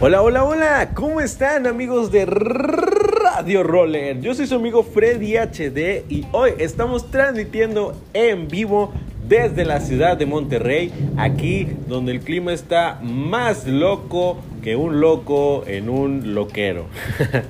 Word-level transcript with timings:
Hola, 0.00 0.22
hola, 0.22 0.44
hola, 0.44 0.90
¿cómo 0.94 1.20
están 1.20 1.66
amigos 1.66 2.12
de 2.12 2.24
Radio 2.24 3.64
Roller? 3.64 4.20
Yo 4.20 4.32
soy 4.32 4.46
su 4.46 4.54
amigo 4.54 4.84
Freddy 4.84 5.36
HD 5.36 6.04
y 6.08 6.24
hoy 6.30 6.52
estamos 6.58 7.10
transmitiendo 7.10 8.00
en 8.14 8.46
vivo 8.46 8.92
desde 9.26 9.64
la 9.64 9.80
ciudad 9.80 10.16
de 10.16 10.24
Monterrey, 10.24 10.92
aquí 11.16 11.66
donde 11.88 12.12
el 12.12 12.20
clima 12.20 12.52
está 12.52 13.00
más 13.02 13.66
loco 13.66 14.38
que 14.62 14.76
un 14.76 15.00
loco 15.00 15.64
en 15.66 15.88
un 15.88 16.32
loquero. 16.32 16.86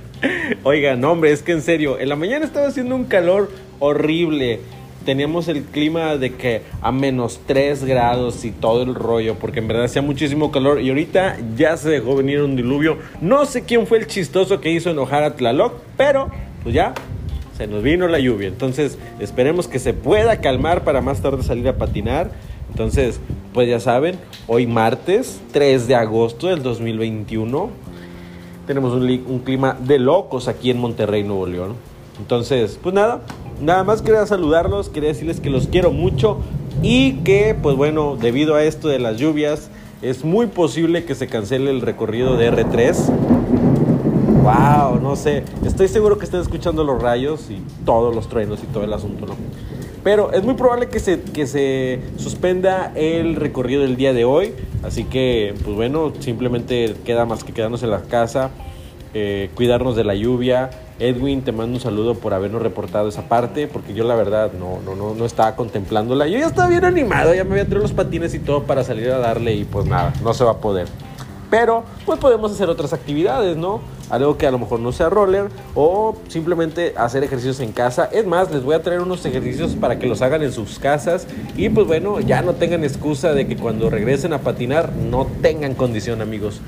Oigan, 0.65 1.05
hombre, 1.05 1.33
es 1.33 1.43
que 1.43 1.53
en 1.53 1.61
serio, 1.61 1.99
en 1.99 2.09
la 2.09 2.17
mañana 2.17 2.47
estaba 2.47 2.69
haciendo 2.69 2.97
un 2.97 3.05
calor 3.05 3.51
horrible 3.79 4.61
teníamos 5.09 5.49
el 5.49 5.63
clima 5.63 6.19
de 6.19 6.35
que 6.35 6.61
a 6.83 6.93
menos 6.93 7.41
3 7.47 7.85
grados 7.85 8.45
y 8.45 8.51
todo 8.51 8.83
el 8.83 8.95
rollo, 8.95 9.37
porque 9.37 9.61
en 9.61 9.67
verdad 9.67 9.87
hacía 9.87 10.03
muchísimo 10.03 10.53
calor 10.53 10.83
y 10.83 10.91
ahorita 10.91 11.39
ya 11.57 11.79
se 11.79 11.89
dejó 11.89 12.15
venir 12.15 12.43
un 12.43 12.57
diluvio. 12.57 12.99
No 13.23 13.47
sé 13.47 13.63
quién 13.63 13.87
fue 13.87 13.97
el 13.97 14.07
chistoso 14.07 14.61
que 14.61 14.71
hizo 14.71 14.91
enojar 14.91 15.23
a 15.23 15.35
Tlaloc, 15.35 15.73
pero 15.97 16.29
pues 16.63 16.75
ya 16.75 16.93
se 17.57 17.67
nos 17.67 17.83
vino 17.83 18.07
la 18.07 18.19
lluvia. 18.19 18.49
Entonces 18.49 18.99
esperemos 19.19 19.67
que 19.67 19.79
se 19.79 19.95
pueda 19.95 20.43
calmar 20.43 20.85
para 20.85 21.01
más 21.01 21.23
tarde 21.23 21.43
salir 21.43 21.67
a 21.69 21.79
patinar. 21.79 22.31
Entonces, 22.69 23.19
pues 23.55 23.67
ya 23.67 23.81
saben, 23.81 24.17
hoy 24.47 24.67
martes 24.67 25.41
3 25.53 25.89
de 25.89 25.95
agosto 25.95 26.49
del 26.49 26.63
2021 26.63 27.71
tenemos 28.67 28.93
un, 28.93 29.09
un 29.27 29.39
clima 29.39 29.75
de 29.81 30.01
locos 30.01 30.49
aquí 30.49 30.71
en 30.71 30.77
Monterrey, 30.77 31.25
Nuevo 31.25 31.47
León. 31.47 31.77
Entonces, 32.19 32.79
pues 32.83 32.95
nada, 32.95 33.23
Nada 33.61 33.83
más 33.83 34.03
quería 34.03 34.25
saludarlos, 34.25 34.89
quería 34.89 35.09
decirles 35.09 35.41
que 35.41 35.51
los 35.51 35.67
quiero 35.67 35.91
mucho 35.91 36.39
y 36.83 37.15
que, 37.25 37.57
pues 37.61 37.77
bueno, 37.77 38.17
debido 38.17 38.55
a 38.55 38.63
esto 38.63 38.89
de 38.89 39.01
las 39.01 39.17
lluvias, 39.17 39.69
es 40.01 40.25
muy 40.25 40.47
posible 40.47 41.05
que 41.05 41.17
se 41.17 41.27
cancele 41.27 41.71
el 41.71 41.81
recorrido 41.81 42.37
de 42.37 42.53
R3. 42.53 42.95
Wow, 44.43 45.01
no 45.01 45.17
sé, 45.17 45.43
estoy 45.65 45.89
seguro 45.89 46.19
que 46.19 46.25
están 46.25 46.41
escuchando 46.41 46.85
los 46.85 47.03
rayos 47.03 47.51
y 47.51 47.61
todos 47.85 48.15
los 48.15 48.29
truenos 48.29 48.61
y 48.63 48.67
todo 48.67 48.85
el 48.85 48.93
asunto, 48.93 49.27
¿no? 49.27 49.35
Pero 50.05 50.33
es 50.33 50.45
muy 50.45 50.55
probable 50.55 50.89
que 50.89 51.01
se, 51.01 51.21
que 51.21 51.47
se 51.49 52.01
suspenda 52.17 52.93
el 52.95 53.35
recorrido 53.35 53.83
del 53.83 53.97
día 53.97 54.13
de 54.13 54.25
hoy. 54.25 54.55
Así 54.85 55.05
que, 55.05 55.55
pues 55.65 55.75
bueno, 55.75 56.13
simplemente 56.21 56.95
queda 57.05 57.27
más 57.27 57.43
que 57.43 57.53
quedarnos 57.53 57.83
en 57.83 57.91
la 57.91 58.03
casa, 58.03 58.51
eh, 59.21 59.51
cuidarnos 59.55 59.97
de 59.97 60.05
la 60.05 60.15
lluvia, 60.15 60.71
Edwin, 61.01 61.43
te 61.43 61.51
mando 61.51 61.75
un 61.75 61.81
saludo 61.81 62.15
por 62.15 62.35
habernos 62.35 62.63
reportado 62.63 63.09
esa 63.09 63.29
parte, 63.29 63.67
porque 63.67 63.93
yo 63.93 64.05
la 64.05 64.15
verdad 64.15 64.53
no, 64.53 64.81
no, 64.85 64.95
no, 64.95 65.15
no 65.15 65.25
estaba 65.25 65.57
contemplándola. 65.57 66.29
Yo 66.29 66.39
ya 66.39 66.47
estaba 66.47 66.69
bien 66.69 66.85
animado, 66.85 67.35
ya 67.35 67.43
me 67.43 67.53
había 67.53 67.65
traído 67.65 67.83
los 67.83 67.93
patines 67.93 68.33
y 68.35 68.39
todo 68.39 68.63
para 68.63 68.85
salir 68.85 69.11
a 69.11 69.19
darle 69.19 69.55
y 69.55 69.65
pues 69.65 69.87
nada, 69.87 70.13
no 70.23 70.35
se 70.35 70.45
va 70.45 70.53
a 70.53 70.59
poder. 70.59 70.87
Pero 71.51 71.85
pues 72.05 72.19
podemos 72.19 72.53
hacer 72.53 72.69
otras 72.69 72.93
actividades, 72.93 73.57
¿no? 73.57 73.81
Algo 74.11 74.37
que 74.37 74.47
a 74.47 74.51
lo 74.51 74.59
mejor 74.59 74.81
no 74.81 74.93
sea 74.93 75.09
roller 75.09 75.49
o 75.75 76.17
simplemente 76.29 76.95
hacer 76.97 77.25
ejercicios 77.25 77.61
en 77.61 77.73
casa. 77.73 78.09
Es 78.13 78.27
más, 78.27 78.51
les 78.51 78.63
voy 78.63 78.75
a 78.75 78.83
traer 78.83 79.01
unos 79.01 79.25
ejercicios 79.25 79.75
para 79.75 79.99
que 79.99 80.07
los 80.07 80.21
hagan 80.21 80.43
en 80.43 80.53
sus 80.53 80.79
casas 80.79 81.27
y 81.57 81.69
pues 81.71 81.87
bueno, 81.87 82.21
ya 82.21 82.43
no 82.43 82.55
tengan 82.55 82.85
excusa 82.85 83.33
de 83.33 83.47
que 83.47 83.57
cuando 83.57 83.89
regresen 83.89 84.33
a 84.35 84.39
patinar 84.39 84.93
no 84.93 85.27
tengan 85.41 85.75
condición, 85.75 86.21
amigos. 86.21 86.61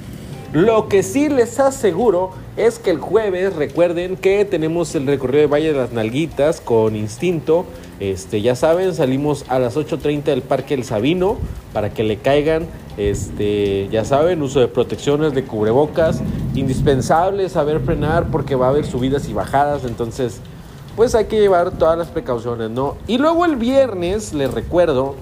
Lo 0.52 0.88
que 0.88 1.04
sí 1.04 1.28
les 1.28 1.60
aseguro 1.60 2.32
es 2.56 2.80
que 2.80 2.90
el 2.90 2.98
jueves 2.98 3.54
recuerden 3.54 4.16
que 4.16 4.44
tenemos 4.44 4.92
el 4.96 5.06
recorrido 5.06 5.42
de 5.42 5.46
Valle 5.46 5.72
de 5.72 5.78
las 5.78 5.92
Nalguitas 5.92 6.60
con 6.60 6.96
Instinto. 6.96 7.66
Este, 8.00 8.42
ya 8.42 8.56
saben, 8.56 8.92
salimos 8.92 9.44
a 9.46 9.60
las 9.60 9.76
8.30 9.76 10.24
del 10.24 10.42
Parque 10.42 10.74
El 10.74 10.82
Sabino 10.82 11.36
para 11.72 11.90
que 11.90 12.02
le 12.02 12.16
caigan, 12.16 12.66
este, 12.96 13.88
ya 13.92 14.04
saben, 14.04 14.42
uso 14.42 14.58
de 14.58 14.66
protecciones, 14.66 15.34
de 15.34 15.44
cubrebocas, 15.44 16.20
indispensable 16.56 17.48
saber 17.48 17.78
frenar 17.78 18.26
porque 18.32 18.56
va 18.56 18.66
a 18.66 18.70
haber 18.70 18.86
subidas 18.86 19.28
y 19.28 19.32
bajadas, 19.32 19.84
entonces 19.84 20.40
pues 20.96 21.14
hay 21.14 21.26
que 21.26 21.38
llevar 21.38 21.70
todas 21.78 21.96
las 21.96 22.08
precauciones, 22.08 22.70
¿no? 22.70 22.96
Y 23.06 23.18
luego 23.18 23.44
el 23.44 23.54
viernes, 23.54 24.34
les 24.34 24.52
recuerdo, 24.52 25.14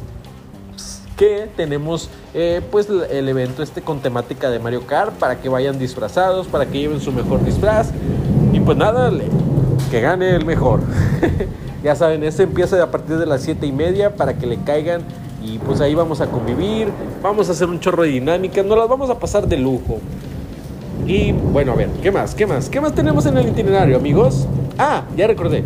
que 1.19 1.49
tenemos 1.57 2.09
eh, 2.33 2.63
pues 2.71 2.89
el 2.89 3.29
evento 3.29 3.63
este 3.63 3.83
con 3.83 4.01
temática 4.01 4.51
de 4.51 4.61
Mario 4.61 4.87
Kart 4.87 5.13
para 5.15 5.41
que 5.41 5.49
vayan 5.49 5.79
disfrazados, 5.79 6.47
para 6.47 6.65
que 6.65 6.79
lleven 6.79 7.01
su 7.01 7.13
mejor 7.13 7.45
disfraz 7.45 7.91
y 8.53 8.61
pues 8.61 8.79
nada, 8.79 9.13
que 9.91 10.01
gane 10.01 10.31
el 10.31 10.47
mejor. 10.47 10.81
ya 11.83 11.97
saben, 11.97 12.23
este 12.23 12.45
empieza 12.45 12.83
a 12.83 12.91
partir 12.91 13.19
de 13.19 13.27
las 13.27 13.43
7 13.43 13.67
y 13.67 13.73
media 13.73 14.15
para 14.15 14.39
que 14.39 14.47
le 14.47 14.59
caigan 14.59 15.03
y 15.43 15.59
pues 15.59 15.81
ahí 15.81 15.95
vamos 15.95 16.21
a 16.21 16.29
convivir, 16.29 16.89
vamos 17.21 17.49
a 17.49 17.53
hacer 17.53 17.69
un 17.69 17.81
chorro 17.81 18.05
de 18.05 18.11
dinámica, 18.11 18.63
nos 18.63 18.79
las 18.79 18.89
vamos 18.89 19.11
a 19.11 19.19
pasar 19.19 19.47
de 19.49 19.57
lujo. 19.57 19.99
Y 21.05 21.33
bueno, 21.33 21.73
a 21.73 21.75
ver, 21.75 21.89
¿qué 22.03 22.13
más? 22.13 22.35
¿Qué 22.35 22.47
más? 22.47 22.69
¿Qué 22.69 22.81
más 22.81 22.95
tenemos 22.95 23.27
en 23.27 23.37
el 23.39 23.49
itinerario, 23.49 23.97
amigos? 23.97 24.47
Ah, 24.79 25.03
ya 25.17 25.27
recordé. 25.27 25.65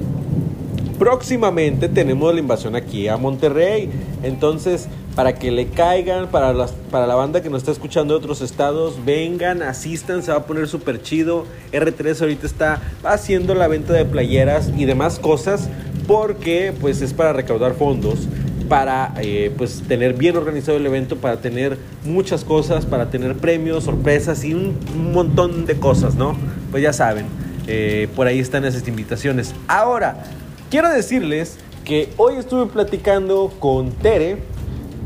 Próximamente 0.99 1.89
tenemos 1.89 2.33
la 2.33 2.41
invasión 2.41 2.77
aquí 2.77 3.09
a 3.09 3.17
Monterrey. 3.17 3.91
Entonces, 4.23 4.89
para 5.15 5.35
que 5.35 5.51
le 5.51 5.69
caigan, 5.69 6.29
para, 6.29 6.53
las, 6.53 6.73
para 6.91 7.07
la 7.07 7.15
banda 7.15 7.43
que 7.43 7.51
nos 7.51 7.59
está 7.59 7.73
escuchando 7.73 8.15
de 8.15 8.19
otros 8.19 8.41
estados, 8.41 9.05
vengan, 9.05 9.63
asistan, 9.63 10.23
se 10.23 10.31
va 10.31 10.39
a 10.39 10.47
poner 10.47 10.69
súper 10.69 11.03
chido. 11.03 11.47
R3 11.73 12.21
ahorita 12.21 12.47
está 12.47 12.81
haciendo 13.05 13.55
la 13.55 13.69
venta 13.69 13.93
de 13.93 14.05
playeras 14.05 14.71
y 14.77 14.85
demás 14.85 15.19
cosas 15.19 15.69
porque 16.07 16.75
pues 16.81 17.03
es 17.03 17.13
para 17.13 17.33
recaudar 17.33 17.75
fondos 17.75 18.27
para 18.73 19.13
eh, 19.21 19.53
pues 19.59 19.83
tener 19.87 20.15
bien 20.15 20.35
organizado 20.35 20.79
el 20.79 20.87
evento, 20.87 21.17
para 21.17 21.43
tener 21.43 21.77
muchas 22.05 22.43
cosas, 22.43 22.87
para 22.87 23.11
tener 23.11 23.37
premios, 23.37 23.85
sorpresas 23.85 24.45
y 24.45 24.55
un, 24.55 24.79
montón 25.13 25.67
de 25.67 25.77
cosas, 25.77 26.15
¿no? 26.15 26.35
Pues 26.71 26.83
ya 26.83 26.95
saben, 26.95 27.27
eh, 27.67 28.09
por 28.17 28.27
ahí 28.27 28.39
están 28.39 28.65
esas 28.65 28.89
invitaciones. 28.89 29.55
Ahora, 29.69 30.25
quiero 30.71 30.89
decirles 30.89 31.59
que 31.85 32.09
hoy 32.17 32.37
estuve 32.37 32.65
platicando 32.65 33.53
con 33.59 33.91
Tere, 33.91 34.39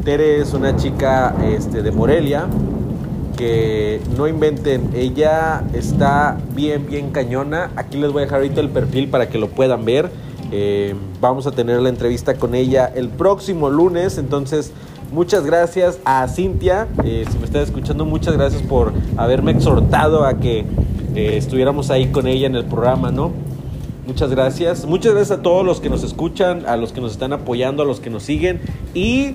Tere 0.06 0.40
es 0.40 0.54
una 0.54 0.76
chica 0.76 1.34
este, 1.44 1.82
de 1.82 1.90
Morelia 1.90 2.46
que 3.36 4.00
no 4.16 4.28
inventen, 4.28 4.90
ella 4.94 5.64
está 5.72 6.38
bien, 6.54 6.86
bien 6.86 7.10
cañona. 7.10 7.72
Aquí 7.74 7.98
les 7.98 8.12
voy 8.12 8.22
a 8.22 8.26
dejar 8.26 8.38
ahorita 8.38 8.60
el 8.60 8.68
perfil 8.68 9.08
para 9.08 9.28
que 9.28 9.36
lo 9.36 9.48
puedan 9.48 9.84
ver. 9.84 10.12
Eh, 10.52 10.94
vamos 11.20 11.48
a 11.48 11.50
tener 11.50 11.80
la 11.80 11.88
entrevista 11.88 12.34
con 12.36 12.54
ella 12.54 12.86
el 12.94 13.08
próximo 13.08 13.68
lunes, 13.68 14.16
entonces 14.16 14.70
muchas 15.12 15.44
gracias 15.44 15.98
a 16.04 16.28
Cintia, 16.28 16.86
eh, 17.02 17.24
si 17.28 17.36
me 17.38 17.44
está 17.44 17.60
escuchando, 17.60 18.04
muchas 18.04 18.34
gracias 18.34 18.62
por 18.62 18.92
haberme 19.16 19.50
exhortado 19.50 20.24
a 20.24 20.34
que 20.34 20.60
eh, 21.16 21.36
estuviéramos 21.36 21.90
ahí 21.90 22.12
con 22.12 22.28
ella 22.28 22.46
en 22.46 22.54
el 22.54 22.66
programa, 22.66 23.10
¿no? 23.10 23.32
Muchas 24.06 24.30
gracias. 24.30 24.86
Muchas 24.86 25.14
gracias 25.14 25.36
a 25.40 25.42
todos 25.42 25.66
los 25.66 25.80
que 25.80 25.90
nos 25.90 26.04
escuchan, 26.04 26.64
a 26.64 26.76
los 26.76 26.92
que 26.92 27.00
nos 27.00 27.10
están 27.10 27.32
apoyando, 27.32 27.82
a 27.82 27.86
los 27.86 27.98
que 27.98 28.08
nos 28.08 28.22
siguen 28.22 28.60
y 28.94 29.34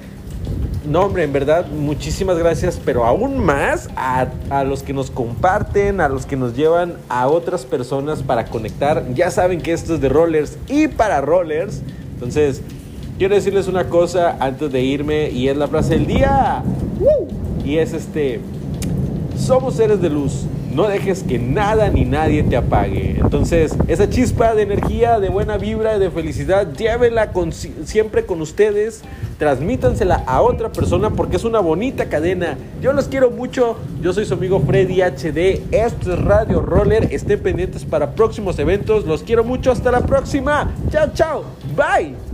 no, 0.85 1.01
hombre, 1.01 1.23
en 1.23 1.31
verdad, 1.31 1.67
muchísimas 1.67 2.37
gracias, 2.39 2.79
pero 2.83 3.05
aún 3.05 3.37
más 3.37 3.87
a, 3.95 4.63
los 4.63 4.81
que 4.81 4.93
nos 4.93 5.11
comparten, 5.11 6.01
a 6.01 6.09
los 6.09 6.25
que 6.25 6.35
nos 6.35 6.55
llevan 6.55 6.95
a 7.07 7.27
otras 7.27 7.65
personas 7.65 8.23
para 8.23 8.45
conectar. 8.45 9.05
Ya 9.13 9.29
saben 9.29 9.61
que 9.61 9.73
esto 9.73 9.93
es 9.93 10.01
de 10.01 10.09
rollers 10.09 10.57
y 10.67 10.87
para 10.87 11.21
rollers. 11.21 11.81
Entonces, 12.15 12.61
quiero 13.19 13.35
decirles 13.35 13.67
una 13.67 13.89
cosa 13.89 14.37
antes 14.39 14.71
de 14.71 14.81
irme 14.81 15.29
y 15.29 15.49
es 15.49 15.57
la 15.57 15.67
frase 15.67 15.91
del 15.91 16.07
día. 16.07 16.63
Y 17.63 17.77
es 17.77 17.93
este, 17.93 18.39
somos 19.37 19.75
seres 19.75 20.01
de 20.01 20.09
luz 20.09 20.45
no 20.73 20.87
dejes 20.87 21.23
que 21.23 21.39
nada 21.39 21.89
ni 21.89 22.05
nadie 22.05 22.43
te 22.43 22.57
apague. 22.57 23.17
Entonces, 23.19 23.75
esa 23.87 24.09
chispa 24.09 24.55
de 24.55 24.63
energía, 24.63 25.19
de 25.19 25.29
buena 25.29 25.57
vibra, 25.57 25.99
de 25.99 26.09
felicidad, 26.09 26.71
llévenla 26.73 27.31
siempre 27.85 28.25
con 28.25 28.41
ustedes, 28.41 29.01
transmítansela 29.37 30.23
a 30.25 30.41
otra 30.41 30.71
persona 30.71 31.09
porque 31.11 31.37
es 31.37 31.43
una 31.43 31.59
bonita 31.59 32.05
cadena. 32.05 32.57
Yo 32.81 32.93
los 32.93 33.07
quiero 33.07 33.31
mucho, 33.31 33.77
yo 34.01 34.13
soy 34.13 34.25
su 34.25 34.33
amigo 34.33 34.59
Freddy 34.61 35.01
HD, 35.01 35.63
esto 35.71 36.13
es 36.13 36.19
Radio 36.19 36.61
Roller, 36.61 37.07
estén 37.11 37.39
pendientes 37.39 37.85
para 37.85 38.11
próximos 38.11 38.57
eventos, 38.59 39.05
los 39.05 39.23
quiero 39.23 39.43
mucho, 39.43 39.71
hasta 39.71 39.91
la 39.91 40.01
próxima, 40.01 40.71
chao, 40.89 41.07
chao, 41.13 41.43
bye. 41.75 42.30